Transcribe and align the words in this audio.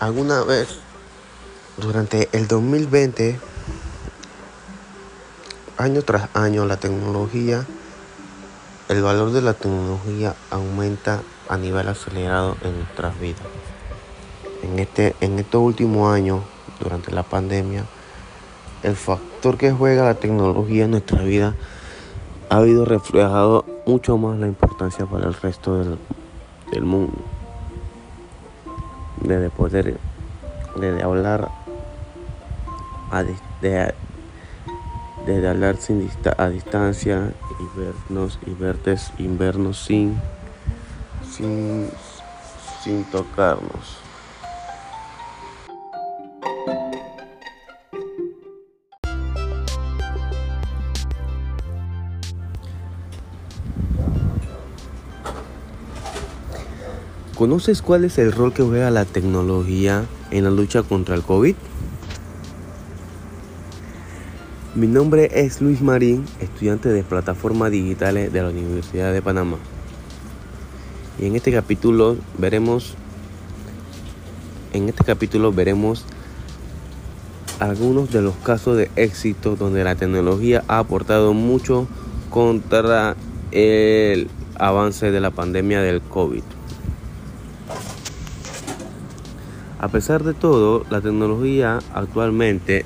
alguna 0.00 0.42
vez 0.42 0.78
durante 1.76 2.28
el 2.32 2.48
2020, 2.48 3.38
año 5.76 6.02
tras 6.02 6.34
año, 6.34 6.64
la 6.64 6.78
tecnología, 6.78 7.66
el 8.88 9.02
valor 9.02 9.30
de 9.30 9.42
la 9.42 9.52
tecnología 9.54 10.34
aumenta 10.50 11.22
a 11.48 11.56
nivel 11.58 11.88
acelerado 11.88 12.56
en 12.62 12.78
nuestras 12.78 13.18
vidas. 13.20 13.42
En, 14.62 14.78
este, 14.78 15.14
en 15.20 15.38
estos 15.38 15.60
últimos 15.60 16.12
años, 16.12 16.40
durante 16.80 17.12
la 17.12 17.22
pandemia, 17.22 17.84
el 18.82 18.96
factor 18.96 19.58
que 19.58 19.70
juega 19.70 20.04
la 20.04 20.14
tecnología 20.14 20.84
en 20.84 20.92
nuestra 20.92 21.22
vida 21.22 21.54
ha 22.48 22.56
habido 22.56 22.84
reflejado 22.86 23.64
mucho 23.86 24.16
más 24.16 24.38
la 24.38 24.46
importancia 24.46 25.04
para 25.06 25.26
el 25.26 25.34
resto 25.34 25.78
del, 25.78 25.98
del 26.72 26.84
mundo. 26.84 27.18
De 29.20 29.50
poder 29.50 29.98
de 30.76 31.02
hablar 31.02 31.50
a, 33.10 33.22
de, 33.22 33.94
de, 35.26 35.48
hablar 35.48 35.76
sin 35.76 36.08
a 36.38 36.48
distancia 36.48 37.32
y 37.58 37.78
vernos 37.78 38.38
y 38.46 38.50
vertes 38.54 39.12
y 39.18 39.26
vernos 39.28 39.78
sin 39.78 40.20
sin 41.30 41.90
sin 42.82 43.04
tocarnos. 43.04 44.09
¿Conoces 57.40 57.80
cuál 57.80 58.04
es 58.04 58.18
el 58.18 58.32
rol 58.32 58.52
que 58.52 58.62
juega 58.62 58.90
la 58.90 59.06
tecnología 59.06 60.04
en 60.30 60.44
la 60.44 60.50
lucha 60.50 60.82
contra 60.82 61.14
el 61.14 61.22
COVID? 61.22 61.54
Mi 64.74 64.86
nombre 64.86 65.30
es 65.32 65.62
Luis 65.62 65.80
Marín, 65.80 66.26
estudiante 66.38 66.90
de 66.90 67.02
plataformas 67.02 67.70
digitales 67.70 68.30
de 68.30 68.42
la 68.42 68.50
Universidad 68.50 69.14
de 69.14 69.22
Panamá. 69.22 69.56
Y 71.18 71.28
en 71.28 71.34
este 71.34 71.50
capítulo 71.50 72.18
veremos 72.36 72.94
en 74.74 74.90
este 74.90 75.02
capítulo 75.02 75.50
veremos 75.50 76.04
algunos 77.58 78.12
de 78.12 78.20
los 78.20 78.34
casos 78.36 78.76
de 78.76 78.90
éxito 78.96 79.56
donde 79.56 79.82
la 79.82 79.94
tecnología 79.94 80.62
ha 80.68 80.80
aportado 80.80 81.32
mucho 81.32 81.88
contra 82.28 83.16
el 83.50 84.28
avance 84.56 85.10
de 85.10 85.20
la 85.20 85.30
pandemia 85.30 85.80
del 85.80 86.02
COVID. 86.02 86.42
A 89.82 89.88
pesar 89.88 90.24
de 90.24 90.34
todo, 90.34 90.84
la 90.90 91.00
tecnología 91.00 91.78
actualmente, 91.94 92.84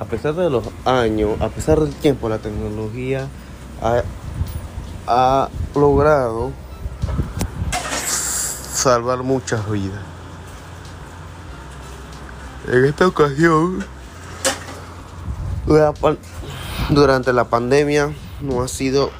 a 0.00 0.06
pesar 0.06 0.32
de 0.36 0.48
los 0.48 0.64
años, 0.86 1.38
a 1.38 1.50
pesar 1.50 1.80
del 1.80 1.94
tiempo, 1.94 2.30
la 2.30 2.38
tecnología 2.38 3.28
ha, 5.06 5.50
logrado 5.74 6.52
salvar 8.00 9.22
muchas 9.22 9.70
vidas. 9.70 10.00
En 12.72 12.86
esta 12.86 13.06
ocasión, 13.06 13.84
durante 16.88 17.34
la 17.34 17.44
pandemia, 17.44 18.14
no 18.40 18.62
ha 18.62 18.68
sido 18.68 19.10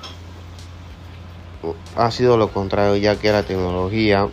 ha 1.97 2.11
sido 2.11 2.39
lo 2.39 2.51
contrario, 2.51 2.97
ya 2.97 3.17
que 3.17 3.31
la 3.31 3.43
tecnología 3.43 4.27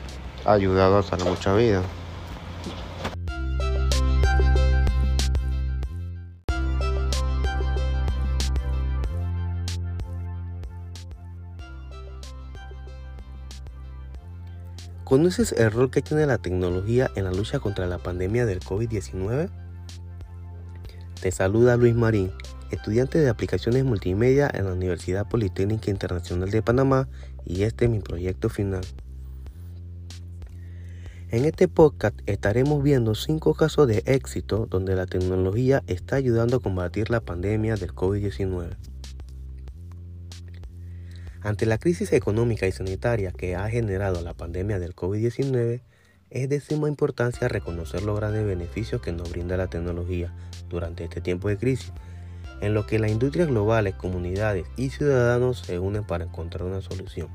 ha 0.45 0.52
ayudado 0.53 1.00
a 1.00 1.03
salvar 1.03 1.31
muchas 1.31 1.58
vidas. 1.58 1.84
¿Conoces 15.05 15.51
el 15.51 15.71
rol 15.71 15.91
que 15.91 16.01
tiene 16.01 16.25
la 16.25 16.39
tecnología 16.39 17.11
en 17.16 17.25
la 17.25 17.31
lucha 17.31 17.59
contra 17.59 17.85
la 17.85 17.99
pandemia 17.99 18.47
del 18.47 18.59
COVID-19? 18.59 19.51
Te 21.21 21.31
saluda 21.31 21.77
Luis 21.77 21.93
Marín, 21.93 22.31
estudiante 22.71 23.19
de 23.19 23.29
aplicaciones 23.29 23.85
multimedia 23.85 24.49
en 24.51 24.66
la 24.66 24.73
Universidad 24.73 25.29
Politécnica 25.29 25.91
Internacional 25.91 26.49
de 26.49 26.63
Panamá 26.63 27.07
y 27.45 27.61
este 27.61 27.85
es 27.85 27.91
mi 27.91 27.99
proyecto 27.99 28.49
final. 28.49 28.81
En 31.29 31.45
este 31.45 31.67
podcast 31.67 32.19
estaremos 32.25 32.81
viendo 32.81 33.13
cinco 33.13 33.53
casos 33.53 33.87
de 33.87 34.01
éxito 34.07 34.66
donde 34.66 34.95
la 34.95 35.05
tecnología 35.05 35.83
está 35.85 36.16
ayudando 36.16 36.57
a 36.57 36.61
combatir 36.61 37.11
la 37.11 37.22
pandemia 37.22 37.75
del 37.75 37.93
COVID-19. 37.93 38.75
Ante 41.45 41.67
la 41.67 41.78
crisis 41.78 42.11
económica 42.11 42.66
y 42.66 42.72
sanitaria 42.72 43.31
que 43.31 43.56
ha 43.56 43.69
generado 43.69 44.19
la 44.22 44.33
pandemia 44.33 44.79
del 44.79 44.95
COVID-19, 44.95 45.81
es 46.31 46.50
de 46.50 46.59
suma 46.59 46.88
importancia 46.88 47.47
reconocer 47.47 48.01
los 48.01 48.17
grandes 48.17 48.47
beneficios 48.47 49.00
que 49.00 49.11
nos 49.11 49.29
brinda 49.29 49.55
la 49.55 49.67
tecnología 49.67 50.34
durante 50.69 51.03
este 51.03 51.22
tiempo 51.22 51.47
de 51.47 51.59
crisis, 51.59 51.94
en 52.61 52.73
lo 52.73 52.88
que 52.88 52.97
las 52.97 53.11
industrias 53.11 53.47
globales, 53.47 53.94
comunidades 53.94 54.66
y 54.75 54.89
ciudadanos 54.89 55.59
se 55.59 55.78
unen 55.78 56.03
para 56.03 56.23
encontrar 56.23 56.63
una 56.63 56.81
solución. 56.81 57.28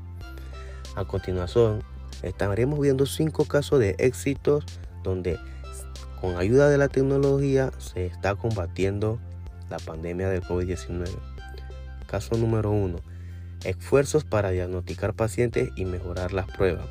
A 0.97 1.05
continuación, 1.05 1.81
estaremos 2.21 2.81
viendo 2.81 3.05
cinco 3.05 3.45
casos 3.45 3.79
de 3.79 3.95
éxitos 3.97 4.65
donde 5.03 5.39
con 6.19 6.35
ayuda 6.35 6.69
de 6.69 6.77
la 6.77 6.89
tecnología 6.89 7.71
se 7.77 8.07
está 8.07 8.35
combatiendo 8.35 9.19
la 9.69 9.79
pandemia 9.79 10.27
del 10.27 10.43
COVID-19. 10.43 11.07
Caso 12.07 12.35
número 12.35 12.71
1 12.71 13.10
esfuerzos 13.63 14.23
para 14.23 14.51
diagnosticar 14.51 15.13
pacientes 15.13 15.69
y 15.75 15.85
mejorar 15.85 16.33
las 16.33 16.47
pruebas. 16.47 16.85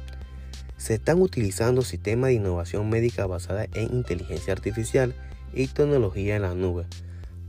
Se 0.77 0.95
están 0.95 1.21
utilizando 1.21 1.83
sistemas 1.83 2.29
de 2.29 2.35
innovación 2.35 2.89
médica 2.89 3.27
basada 3.27 3.67
en 3.75 3.95
inteligencia 3.95 4.53
artificial 4.53 5.15
y 5.53 5.67
tecnología 5.67 6.37
en 6.37 6.43
la 6.43 6.55
nube 6.55 6.87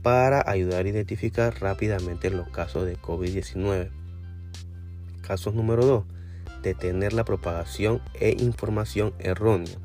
para 0.02 0.42
ayudar 0.50 0.84
a 0.84 0.88
identificar 0.88 1.60
rápidamente 1.60 2.30
los 2.30 2.48
casos 2.48 2.84
de 2.84 2.98
COVID-19. 2.98 3.90
Casos 5.22 5.54
número 5.54 5.86
2. 5.86 6.04
Detener 6.62 7.12
la 7.12 7.24
propagación 7.24 8.02
e 8.14 8.36
información 8.38 9.14
errónea. 9.18 9.76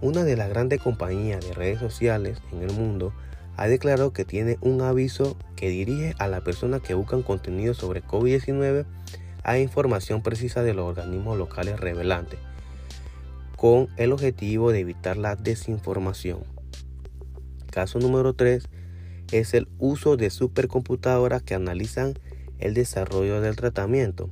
Una 0.00 0.24
de 0.24 0.36
las 0.36 0.48
grandes 0.48 0.80
compañías 0.80 1.46
de 1.46 1.54
redes 1.54 1.78
sociales 1.78 2.38
en 2.52 2.62
el 2.62 2.72
mundo 2.72 3.14
ha 3.56 3.68
declarado 3.68 4.12
que 4.12 4.24
tiene 4.24 4.58
un 4.60 4.80
aviso 4.80 5.36
que 5.56 5.68
dirige 5.68 6.14
a 6.18 6.28
las 6.28 6.40
personas 6.42 6.80
que 6.80 6.94
buscan 6.94 7.22
contenido 7.22 7.74
sobre 7.74 8.02
COVID-19 8.02 8.86
a 9.44 9.58
información 9.58 10.22
precisa 10.22 10.62
de 10.62 10.74
los 10.74 10.86
organismos 10.86 11.36
locales 11.36 11.78
revelantes, 11.78 12.38
con 13.56 13.88
el 13.96 14.12
objetivo 14.12 14.72
de 14.72 14.80
evitar 14.80 15.16
la 15.16 15.36
desinformación. 15.36 16.40
Caso 17.70 17.98
número 17.98 18.34
3 18.34 18.68
es 19.32 19.54
el 19.54 19.68
uso 19.78 20.16
de 20.16 20.30
supercomputadoras 20.30 21.42
que 21.42 21.54
analizan 21.54 22.14
el 22.58 22.74
desarrollo 22.74 23.40
del 23.40 23.56
tratamiento. 23.56 24.30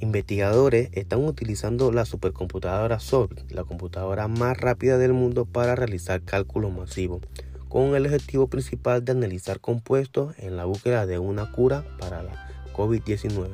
Investigadores 0.00 0.90
están 0.92 1.24
utilizando 1.24 1.90
la 1.90 2.04
supercomputadora 2.04 3.00
SOLVE, 3.00 3.44
la 3.50 3.64
computadora 3.64 4.28
más 4.28 4.56
rápida 4.56 4.96
del 4.98 5.12
mundo, 5.12 5.44
para 5.44 5.74
realizar 5.74 6.22
cálculos 6.22 6.72
masivos 6.72 7.20
con 7.68 7.94
el 7.94 8.06
objetivo 8.06 8.48
principal 8.48 9.04
de 9.04 9.12
analizar 9.12 9.60
compuestos 9.60 10.34
en 10.38 10.56
la 10.56 10.64
búsqueda 10.64 11.06
de 11.06 11.18
una 11.18 11.50
cura 11.52 11.84
para 11.98 12.22
la 12.22 12.48
COVID-19. 12.74 13.48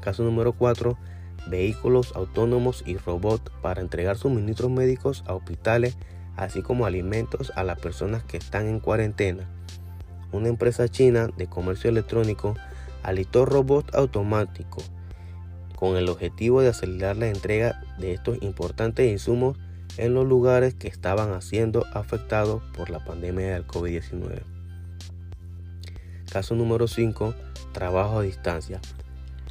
Caso 0.00 0.24
número 0.24 0.52
4. 0.52 0.98
Vehículos 1.48 2.12
autónomos 2.14 2.82
y 2.84 2.96
robots 2.96 3.50
para 3.62 3.80
entregar 3.80 4.18
suministros 4.18 4.70
médicos 4.70 5.24
a 5.26 5.34
hospitales, 5.34 5.96
así 6.36 6.62
como 6.62 6.84
alimentos 6.84 7.52
a 7.56 7.64
las 7.64 7.78
personas 7.78 8.24
que 8.24 8.36
están 8.36 8.66
en 8.66 8.80
cuarentena. 8.80 9.48
Una 10.32 10.48
empresa 10.48 10.88
china 10.88 11.28
de 11.36 11.46
comercio 11.46 11.90
electrónico 11.90 12.54
alistó 13.02 13.46
robots 13.46 13.94
automáticos 13.94 14.90
con 15.74 15.96
el 15.96 16.08
objetivo 16.08 16.60
de 16.60 16.68
acelerar 16.68 17.16
la 17.16 17.28
entrega 17.28 17.82
de 17.98 18.12
estos 18.12 18.42
importantes 18.42 19.10
insumos 19.10 19.56
en 19.98 20.14
los 20.14 20.26
lugares 20.26 20.74
que 20.74 20.88
estaban 20.88 21.42
siendo 21.42 21.84
afectados 21.92 22.62
por 22.74 22.88
la 22.88 23.04
pandemia 23.04 23.52
del 23.52 23.66
COVID-19. 23.66 24.42
Caso 26.32 26.54
número 26.54 26.88
5. 26.88 27.34
Trabajo 27.72 28.20
a 28.20 28.22
distancia. 28.22 28.80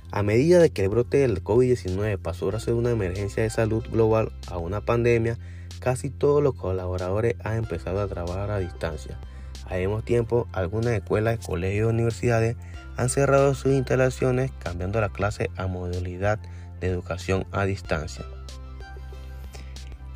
A 0.10 0.24
medida 0.24 0.60
de 0.60 0.70
que 0.70 0.84
el 0.84 0.90
brote 0.90 1.18
del 1.18 1.44
COVID-19 1.44 2.18
pasó 2.18 2.50
a 2.50 2.60
ser 2.60 2.76
una 2.76 2.92
emergencia 2.92 3.44
de 3.44 3.50
salud 3.50 3.84
global 3.92 4.32
a 4.48 4.58
una 4.58 4.82
pandemia, 4.82 5.38
casi 5.80 6.10
todos 6.10 6.42
los 6.42 6.56
colaboradores 6.56 7.36
han 7.44 7.58
empezado 7.58 8.00
a 8.02 8.08
trabajar 8.08 8.52
a 8.52 8.60
distancia. 8.60 9.20
Al 9.66 9.82
mismo 9.82 10.02
tiempo, 10.02 10.48
algunas 10.54 10.94
escuelas, 10.94 11.46
colegios 11.46 11.88
y 11.88 11.94
universidades 11.94 12.56
han 12.96 13.10
cerrado 13.10 13.54
sus 13.54 13.74
instalaciones 13.74 14.52
cambiando 14.60 15.02
la 15.02 15.10
clase 15.10 15.52
a 15.58 15.68
modalidad 15.68 16.40
de 16.80 16.88
educación 16.88 17.46
a 17.52 17.66
distancia. 17.66 18.24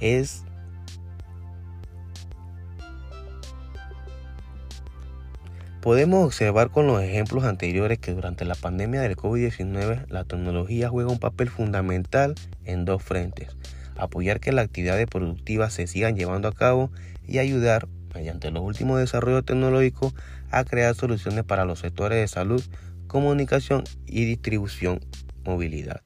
Es 0.01 0.43
Podemos 5.81 6.23
observar 6.23 6.69
con 6.69 6.85
los 6.85 7.01
ejemplos 7.01 7.43
anteriores 7.43 7.97
que 7.97 8.13
durante 8.13 8.45
la 8.45 8.53
pandemia 8.53 9.01
del 9.01 9.15
COVID-19 9.15 10.05
la 10.09 10.25
tecnología 10.25 10.89
juega 10.89 11.09
un 11.09 11.17
papel 11.17 11.49
fundamental 11.49 12.35
en 12.65 12.85
dos 12.85 13.01
frentes. 13.01 13.57
Apoyar 13.97 14.39
que 14.39 14.51
las 14.51 14.65
actividades 14.65 15.07
productivas 15.07 15.73
se 15.73 15.87
sigan 15.87 16.15
llevando 16.15 16.47
a 16.47 16.53
cabo 16.53 16.91
y 17.27 17.39
ayudar, 17.39 17.87
mediante 18.13 18.51
los 18.51 18.61
últimos 18.61 18.99
desarrollos 18.99 19.43
tecnológicos, 19.43 20.13
a 20.51 20.65
crear 20.65 20.93
soluciones 20.93 21.45
para 21.45 21.65
los 21.65 21.79
sectores 21.79 22.19
de 22.19 22.27
salud, 22.27 22.63
comunicación 23.07 23.83
y 24.05 24.25
distribución, 24.25 24.99
movilidad. 25.43 26.03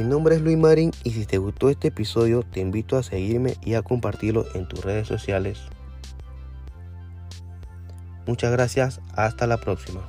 Mi 0.00 0.06
nombre 0.06 0.34
es 0.34 0.40
Luis 0.40 0.56
Marín 0.56 0.92
y 1.04 1.10
si 1.10 1.26
te 1.26 1.36
gustó 1.36 1.68
este 1.68 1.88
episodio 1.88 2.42
te 2.42 2.60
invito 2.60 2.96
a 2.96 3.02
seguirme 3.02 3.56
y 3.62 3.74
a 3.74 3.82
compartirlo 3.82 4.46
en 4.54 4.66
tus 4.66 4.82
redes 4.82 5.06
sociales 5.06 5.60
Muchas 8.26 8.50
gracias, 8.50 9.00
hasta 9.14 9.46
la 9.46 9.58
próxima. 9.58 10.00